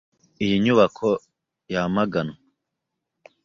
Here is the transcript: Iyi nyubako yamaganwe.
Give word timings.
Iyi 0.45 0.55
nyubako 0.63 1.07
yamaganwe. 1.73 2.35